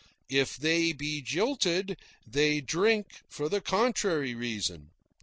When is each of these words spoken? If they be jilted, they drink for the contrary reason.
If 0.31 0.55
they 0.57 0.93
be 0.93 1.21
jilted, 1.21 1.95
they 2.25 2.59
drink 2.59 3.21
for 3.29 3.47
the 3.49 3.61
contrary 3.61 4.33
reason. 4.33 4.89